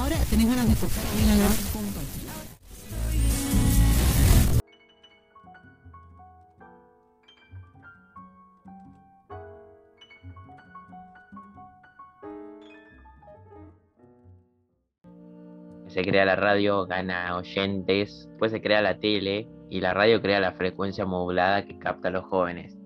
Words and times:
Ahora 0.00 0.16
tenés 0.30 0.48
ganas 0.48 0.66
de 0.66 0.74
tocar 0.76 1.04
a 1.04 1.50
se 15.90 16.02
crea 16.02 16.24
la 16.24 16.36
radio, 16.36 16.86
gana 16.86 17.36
oyentes, 17.36 18.26
después 18.26 18.52
se 18.52 18.62
crea 18.62 18.80
la 18.80 18.98
tele 18.98 19.48
y 19.68 19.80
la 19.80 19.92
radio 19.92 20.22
crea 20.22 20.40
la 20.40 20.52
frecuencia 20.52 21.04
modulada 21.04 21.66
que 21.66 21.78
capta 21.78 22.08
a 22.08 22.12
los 22.12 22.24
jóvenes. 22.24 22.78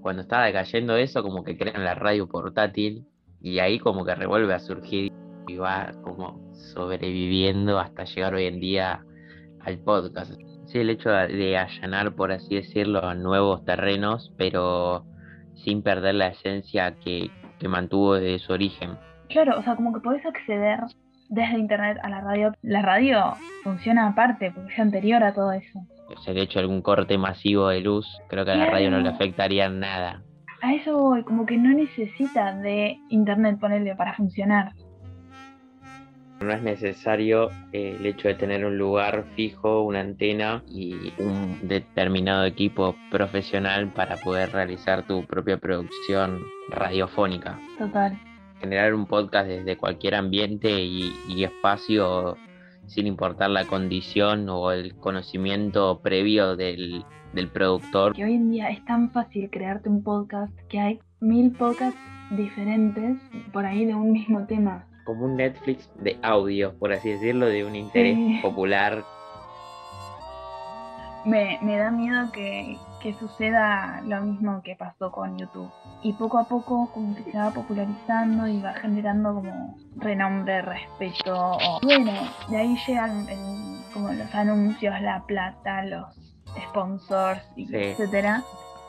Cuando 0.00 0.22
está 0.22 0.42
decayendo 0.42 0.96
eso, 0.96 1.22
como 1.22 1.44
que 1.44 1.56
crean 1.56 1.84
la 1.84 1.94
radio 1.94 2.26
portátil 2.26 3.06
y 3.40 3.60
ahí 3.60 3.78
como 3.78 4.04
que 4.04 4.16
revuelve 4.16 4.52
a 4.52 4.58
surgir 4.58 5.12
y 5.50 5.56
va 5.56 5.92
como 6.02 6.40
sobreviviendo 6.74 7.78
hasta 7.78 8.04
llegar 8.04 8.34
hoy 8.34 8.46
en 8.46 8.60
día 8.60 9.04
al 9.64 9.78
podcast. 9.78 10.32
Sí, 10.66 10.78
el 10.78 10.90
hecho 10.90 11.10
de 11.10 11.56
allanar, 11.56 12.14
por 12.14 12.32
así 12.32 12.54
decirlo, 12.54 13.14
nuevos 13.14 13.64
terrenos, 13.64 14.32
pero 14.38 15.04
sin 15.54 15.82
perder 15.82 16.14
la 16.14 16.28
esencia 16.28 16.94
que, 17.04 17.30
que 17.58 17.68
mantuvo 17.68 18.14
desde 18.14 18.38
su 18.38 18.52
origen. 18.52 18.96
Claro, 19.28 19.58
o 19.58 19.62
sea, 19.62 19.76
como 19.76 19.92
que 19.92 20.00
podés 20.00 20.24
acceder 20.24 20.80
desde 21.28 21.58
internet 21.58 21.98
a 22.02 22.08
la 22.08 22.20
radio. 22.20 22.52
La 22.62 22.82
radio 22.82 23.34
funciona 23.64 24.08
aparte, 24.08 24.52
porque 24.52 24.72
es 24.72 24.78
anterior 24.78 25.22
a 25.24 25.34
todo 25.34 25.52
eso. 25.52 25.80
Si 26.24 26.32
de 26.32 26.42
hecho 26.42 26.58
algún 26.58 26.82
corte 26.82 27.18
masivo 27.18 27.68
de 27.68 27.80
luz, 27.80 28.06
creo 28.28 28.44
que 28.44 28.50
a 28.52 28.56
la 28.56 28.66
radio 28.66 28.90
no 28.90 29.00
le 29.00 29.08
afectaría 29.08 29.68
nada. 29.68 30.22
A 30.62 30.74
eso 30.74 30.98
voy, 30.98 31.22
como 31.22 31.46
que 31.46 31.56
no 31.56 31.70
necesita 31.70 32.54
de 32.56 32.98
internet 33.08 33.58
ponerle 33.58 33.94
para 33.94 34.14
funcionar. 34.14 34.72
No 36.40 36.52
es 36.52 36.62
necesario 36.62 37.50
eh, 37.72 37.96
el 37.98 38.06
hecho 38.06 38.28
de 38.28 38.34
tener 38.34 38.64
un 38.64 38.78
lugar 38.78 39.24
fijo, 39.36 39.82
una 39.82 40.00
antena 40.00 40.62
y 40.66 41.12
un 41.18 41.68
determinado 41.68 42.44
equipo 42.46 42.96
profesional 43.10 43.92
para 43.94 44.16
poder 44.16 44.50
realizar 44.52 45.06
tu 45.06 45.26
propia 45.26 45.58
producción 45.58 46.40
radiofónica. 46.70 47.58
Total 47.78 48.18
generar 48.60 48.94
un 48.94 49.06
podcast 49.06 49.48
desde 49.48 49.76
cualquier 49.76 50.14
ambiente 50.14 50.82
y, 50.82 51.12
espacio 51.42 52.36
sin 52.86 53.06
importar 53.06 53.50
la 53.50 53.64
condición 53.64 54.48
o 54.48 54.72
el 54.72 54.94
conocimiento 54.96 56.00
previo 56.02 56.56
del, 56.56 57.04
del, 57.32 57.48
productor. 57.48 58.14
Que 58.14 58.24
hoy 58.24 58.34
en 58.34 58.50
día 58.50 58.68
es 58.68 58.84
tan 58.84 59.10
fácil 59.10 59.48
crearte 59.50 59.88
un 59.88 60.02
podcast 60.02 60.52
que 60.68 60.78
hay 60.78 61.00
mil 61.20 61.52
podcasts 61.52 61.98
diferentes 62.30 63.16
por 63.52 63.64
ahí 63.64 63.86
de 63.86 63.94
un 63.94 64.12
mismo 64.12 64.44
tema. 64.46 64.86
Como 65.04 65.24
un 65.24 65.36
Netflix 65.36 65.90
de 65.96 66.18
audio, 66.22 66.78
por 66.78 66.92
así 66.92 67.10
decirlo, 67.10 67.46
de 67.46 67.64
un 67.64 67.74
interés 67.74 68.42
popular 68.42 69.04
me, 71.24 71.58
me 71.62 71.76
da 71.76 71.90
miedo 71.90 72.30
que, 72.32 72.78
que, 73.00 73.14
suceda 73.14 74.00
lo 74.06 74.20
mismo 74.22 74.62
que 74.62 74.76
pasó 74.76 75.10
con 75.10 75.38
YouTube. 75.38 75.70
Y 76.02 76.12
poco 76.14 76.38
a 76.38 76.44
poco 76.44 76.90
como 76.92 77.14
que 77.14 77.24
se 77.24 77.36
va 77.36 77.50
popularizando 77.50 78.46
y 78.46 78.60
va 78.60 78.72
generando 78.74 79.34
como 79.34 79.76
renombre, 79.96 80.62
respeto. 80.62 81.58
bueno, 81.82 82.12
de 82.48 82.56
ahí 82.56 82.76
llegan 82.86 83.26
como 83.92 84.12
los 84.12 84.34
anuncios, 84.34 85.00
la 85.02 85.22
plata, 85.26 85.84
los 85.84 86.06
sponsors, 86.68 87.42
y 87.56 87.74
etcétera. 87.74 88.42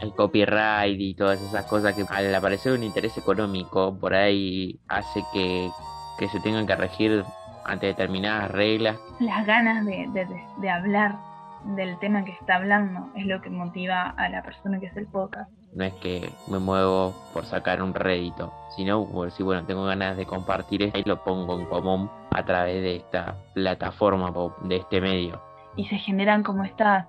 El 0.00 0.12
copyright 0.14 1.00
y 1.00 1.14
todas 1.14 1.40
esas 1.40 1.66
cosas 1.66 1.94
que 1.94 2.04
al 2.08 2.34
aparecer 2.34 2.72
un 2.72 2.82
interés 2.82 3.16
económico 3.16 3.96
por 3.98 4.14
ahí 4.14 4.80
hace 4.88 5.22
que, 5.32 5.70
que 6.18 6.28
se 6.28 6.40
tengan 6.40 6.66
que 6.66 6.76
regir 6.76 7.24
ante 7.64 7.86
determinadas 7.86 8.50
reglas. 8.50 8.98
Las 9.20 9.46
ganas 9.46 9.84
de, 9.84 10.08
de, 10.12 10.26
de 10.58 10.70
hablar 10.70 11.16
del 11.64 11.98
tema 11.98 12.24
que 12.24 12.32
está 12.32 12.56
hablando 12.56 13.10
es 13.14 13.26
lo 13.26 13.40
que 13.40 13.50
motiva 13.50 14.10
a 14.16 14.28
la 14.28 14.42
persona 14.42 14.80
que 14.80 14.88
hace 14.88 15.00
el 15.00 15.06
podcast. 15.06 15.50
No 15.74 15.84
es 15.84 15.94
que 15.94 16.30
me 16.48 16.58
muevo 16.58 17.14
por 17.32 17.46
sacar 17.46 17.82
un 17.82 17.94
rédito, 17.94 18.52
sino 18.76 19.06
por 19.06 19.30
si 19.30 19.42
bueno, 19.42 19.64
tengo 19.64 19.84
ganas 19.84 20.16
de 20.16 20.26
compartir 20.26 20.82
esto 20.82 20.98
y 20.98 21.04
lo 21.04 21.22
pongo 21.24 21.58
en 21.58 21.66
común 21.66 22.10
a 22.30 22.44
través 22.44 22.82
de 22.82 22.96
esta 22.96 23.36
plataforma, 23.54 24.32
de 24.64 24.76
este 24.76 25.00
medio. 25.00 25.40
Y 25.76 25.86
se 25.86 25.96
generan 25.96 26.42
como 26.42 26.64
estas 26.64 27.06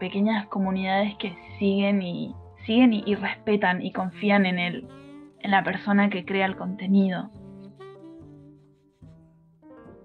pequeñas 0.00 0.46
comunidades 0.48 1.14
que 1.18 1.36
siguen 1.58 2.02
y 2.02 2.34
siguen 2.66 2.92
y, 2.92 3.14
respetan 3.14 3.82
y 3.82 3.92
confían 3.92 4.46
en 4.46 4.58
el, 4.58 4.88
en 5.40 5.50
la 5.50 5.62
persona 5.62 6.10
que 6.10 6.24
crea 6.24 6.46
el 6.46 6.56
contenido. 6.56 7.30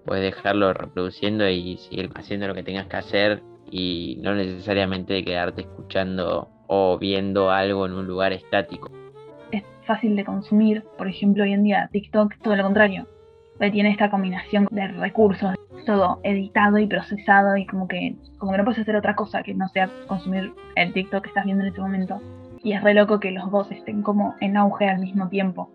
Puedes 0.04 0.36
dejarlo 0.36 0.72
reproduciendo 0.72 1.48
y 1.48 1.78
seguir 1.78 2.10
haciendo 2.14 2.46
lo 2.46 2.54
que 2.54 2.62
tengas 2.62 2.86
que 2.86 2.96
hacer 2.96 3.42
y 3.70 4.18
no 4.22 4.34
necesariamente 4.34 5.24
quedarte 5.24 5.62
escuchando 5.62 6.48
o 6.68 6.98
viendo 6.98 7.50
algo 7.50 7.86
en 7.86 7.92
un 7.92 8.06
lugar 8.06 8.32
estático. 8.32 8.90
Es 9.50 9.64
fácil 9.84 10.14
de 10.14 10.24
consumir, 10.24 10.84
por 10.96 11.08
ejemplo, 11.08 11.42
hoy 11.42 11.52
en 11.52 11.64
día 11.64 11.88
TikTok, 11.90 12.34
todo 12.42 12.54
lo 12.54 12.62
contrario. 12.62 13.08
Tiene 13.58 13.90
esta 13.90 14.10
combinación 14.10 14.68
de 14.70 14.86
recursos, 14.88 15.54
todo 15.86 16.20
editado 16.22 16.76
y 16.78 16.86
procesado 16.86 17.56
y 17.56 17.64
como 17.66 17.88
que, 17.88 18.16
como 18.36 18.54
no 18.54 18.64
puedes 18.64 18.80
hacer 18.80 18.96
otra 18.96 19.16
cosa 19.16 19.42
que 19.42 19.54
no 19.54 19.66
sea 19.68 19.88
consumir 20.06 20.52
el 20.74 20.92
TikTok 20.92 21.22
que 21.22 21.28
estás 21.28 21.46
viendo 21.46 21.64
en 21.64 21.72
ese 21.72 21.80
momento. 21.80 22.20
Y 22.62 22.72
es 22.74 22.82
re 22.82 22.92
loco 22.92 23.18
que 23.18 23.30
los 23.30 23.50
dos 23.50 23.72
estén 23.72 24.02
como 24.02 24.34
en 24.40 24.58
auge 24.58 24.88
al 24.88 24.98
mismo 24.98 25.28
tiempo. 25.30 25.70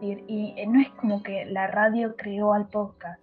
Y 0.00 0.54
no 0.68 0.80
es 0.80 0.88
como 1.00 1.22
que 1.22 1.44
la 1.46 1.66
radio 1.66 2.16
creó 2.16 2.54
al 2.54 2.68
podcast, 2.68 3.20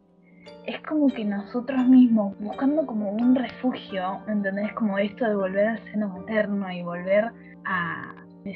es 0.65 0.81
como 0.81 1.07
que 1.07 1.23
nosotros 1.23 1.87
mismos, 1.87 2.37
buscando 2.39 2.85
como 2.85 3.11
un 3.11 3.35
refugio, 3.35 4.19
¿entendés? 4.27 4.73
Como 4.73 4.97
esto 4.97 5.25
de 5.25 5.35
volver 5.35 5.67
al 5.67 5.83
seno 5.91 6.09
materno 6.09 6.71
y 6.71 6.83
volver 6.83 7.31
a 7.65 8.15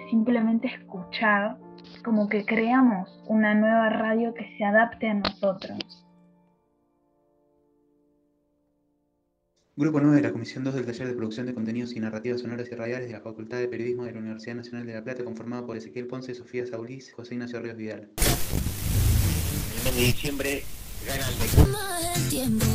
simplemente 0.09 0.67
escuchar, 0.67 1.57
como 2.03 2.29
que 2.29 2.45
creamos 2.45 3.23
una 3.27 3.53
nueva 3.53 3.89
radio 3.89 4.33
que 4.33 4.55
se 4.57 4.63
adapte 4.63 5.07
a 5.07 5.13
nosotros. 5.15 6.05
Grupo 9.75 9.99
9 9.99 10.15
de 10.15 10.23
la 10.23 10.31
Comisión 10.31 10.63
2 10.63 10.73
del 10.73 10.85
Taller 10.87 11.07
de 11.07 11.13
Producción 11.13 11.45
de 11.45 11.53
Contenidos 11.53 11.93
y 11.95 11.99
Narrativas 11.99 12.41
Sonoras 12.41 12.67
y 12.71 12.75
Radiales 12.75 13.07
de 13.07 13.13
la 13.13 13.21
Facultad 13.21 13.59
de 13.59 13.67
Periodismo 13.67 14.05
de 14.05 14.13
la 14.13 14.19
Universidad 14.19 14.55
Nacional 14.55 14.87
de 14.87 14.95
La 14.95 15.03
Plata, 15.03 15.23
conformado 15.23 15.67
por 15.67 15.77
Ezequiel 15.77 16.07
Ponce, 16.07 16.33
Sofía 16.33 16.65
Saulís, 16.65 17.13
José 17.13 17.35
Ignacio 17.35 17.61
Ríos 17.61 17.77
Vidal. 17.77 18.09
El 19.77 19.83
mes 19.83 19.95
de 19.95 20.01
diciembre 20.01 20.63
gana 21.05 21.25
el 22.15 22.29
tiempo. 22.29 22.65